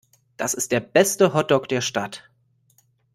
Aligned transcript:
Das 0.35 0.55
ist 0.55 0.71
der 0.71 0.79
beste 0.79 1.35
Hotdog 1.35 1.67
der 1.69 1.81
Stadt. 1.81 2.27